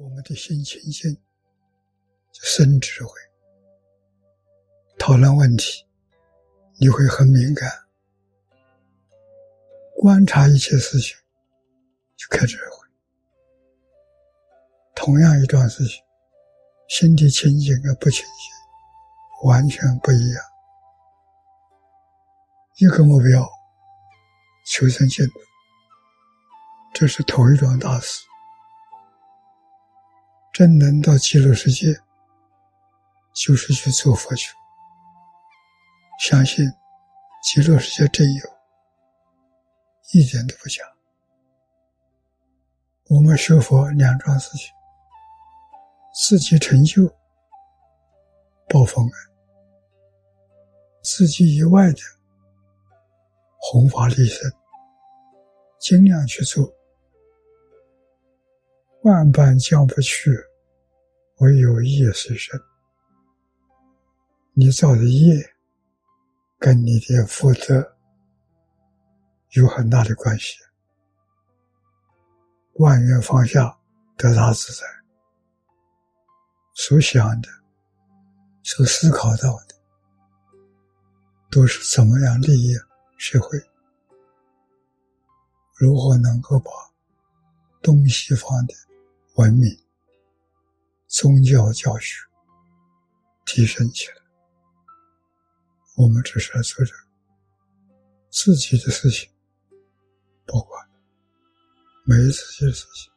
[0.00, 1.14] 我们的心清净，
[2.32, 3.12] 就生智慧。
[4.98, 5.86] 讨论问题，
[6.78, 7.70] 你会很敏感，
[9.94, 11.14] 观察一切事情，
[12.16, 12.88] 就开智慧。
[14.94, 16.02] 同样一桩事情，
[16.88, 20.42] 心地清净和不清净，完全不一样。
[22.76, 23.46] 一个目标，
[24.64, 25.40] 求生净土，
[26.94, 28.22] 这是头一桩大事。
[30.60, 31.86] 真能到极乐世界，
[33.32, 34.52] 就是去做佛去。
[36.20, 36.70] 相信
[37.42, 38.44] 极乐世界真有，
[40.12, 40.84] 一点都不假。
[43.08, 44.68] 我们学佛两桩事情。
[46.12, 47.06] 自己成就，
[48.68, 49.10] 报佛恩；
[51.02, 52.00] 自己以外的
[53.62, 54.52] 弘法利生，
[55.78, 56.70] 尽量去做。
[59.04, 60.30] 万般将不去，
[61.40, 62.60] 唯有业随身。
[64.52, 65.54] 你造的业，
[66.58, 67.96] 跟你的福德
[69.50, 70.58] 有很大的关系。
[72.74, 73.78] 万缘放下，
[74.16, 74.86] 得大自在。
[76.74, 77.48] 所想的、
[78.62, 79.74] 所思考到的，
[81.50, 82.74] 都是怎么样利益
[83.16, 83.58] 社会？
[85.74, 86.70] 如何能够把
[87.82, 88.74] 东西方的
[89.36, 89.70] 文明、
[91.10, 92.24] 宗教教学
[93.44, 94.14] 提升起来？
[95.96, 96.94] 我们只是做着
[98.30, 99.28] 自己的事情，
[100.46, 100.88] 不管
[102.04, 103.12] 没自己的事情。